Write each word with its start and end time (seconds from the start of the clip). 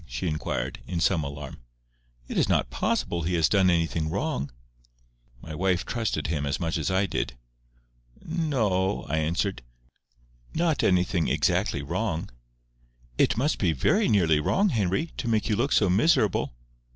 she 0.07 0.27
inquired, 0.27 0.79
in 0.87 0.99
some 0.99 1.23
alarm. 1.23 1.59
"It 2.27 2.35
is 2.35 2.49
not 2.49 2.71
possible 2.71 3.21
he 3.21 3.35
has 3.35 3.47
done 3.47 3.69
anything 3.69 4.09
wrong." 4.09 4.49
My 5.43 5.53
wife 5.53 5.85
trusted 5.85 6.25
him 6.25 6.43
as 6.43 6.59
much 6.59 6.79
as 6.79 6.89
I 6.89 7.05
did. 7.05 7.37
"No—o—o," 8.19 9.05
I 9.07 9.17
answered. 9.17 9.61
"Not 10.55 10.81
anything 10.83 11.27
exactly 11.27 11.83
wrong." 11.83 12.31
"It 13.19 13.37
must 13.37 13.59
be 13.59 13.73
very 13.73 14.09
nearly 14.09 14.39
wrong, 14.39 14.69
Henry, 14.69 15.11
to 15.17 15.27
make 15.27 15.47
you 15.49 15.55
look 15.55 15.71
so 15.71 15.87
miserable." 15.87 16.51